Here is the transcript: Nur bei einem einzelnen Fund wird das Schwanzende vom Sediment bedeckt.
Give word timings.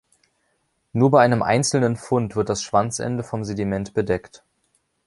Nur 0.93 1.11
bei 1.11 1.21
einem 1.23 1.43
einzelnen 1.43 1.95
Fund 1.95 2.35
wird 2.35 2.49
das 2.49 2.63
Schwanzende 2.63 3.23
vom 3.23 3.43
Sediment 3.43 3.93
bedeckt. 3.93 4.43